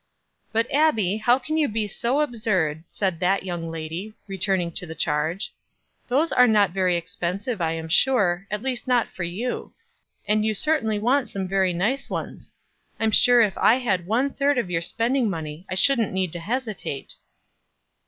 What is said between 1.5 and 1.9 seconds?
you be